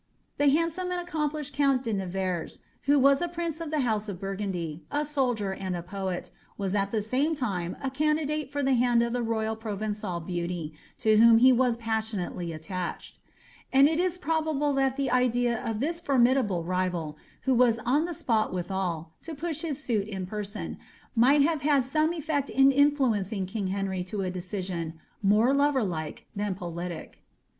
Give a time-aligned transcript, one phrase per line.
[0.39, 4.19] The handsome and accomplished count de Nevers, who was a prince sf the house of
[4.19, 8.73] Burgundy, a soldier and a poet, was at the same time a oandidate h>r the
[8.73, 14.17] hand of the royal Proven9al beauty, to whom he was paaaionately attached;* and it is
[14.17, 17.13] probable that the idea of this formidable rivals
[17.45, 20.79] wno was on the spot withal, to push his suit in person,
[21.15, 26.25] might have bad some efiect in influencing king Henry to a decision, more lover like
[26.35, 27.21] than politic.